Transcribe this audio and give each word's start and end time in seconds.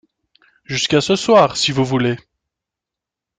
Jusqu’à 0.65 0.99
ce 0.99 1.15
soir, 1.15 1.57
si 1.57 1.71
vous 1.71 1.85
voulez!… 1.85 2.17